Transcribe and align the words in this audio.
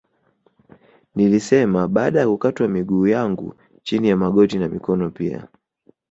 Nilisema 1.15 1.87
baada 1.87 2.19
ya 2.19 2.27
kukatwa 2.27 2.67
miguu 2.67 3.07
yangu 3.07 3.53
chini 3.83 4.09
ya 4.09 4.17
magoti 4.17 4.59
na 4.59 4.67
mikono 4.69 5.09
pia 5.09 5.47